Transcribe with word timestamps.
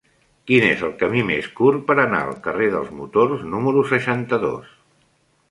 Quin 0.51 0.63
és 0.69 0.79
el 0.87 0.95
camí 1.01 1.21
més 1.27 1.49
curt 1.59 1.83
per 1.91 1.97
anar 2.05 2.23
al 2.23 2.33
carrer 2.47 2.71
dels 2.77 2.91
Motors 3.03 3.45
número 3.53 3.85
seixanta-dos? 3.93 4.75